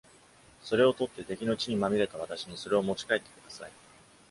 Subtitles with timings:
[0.63, 3.71] それを取って、敵の血にまみれた私にそれを持ち帰ってください。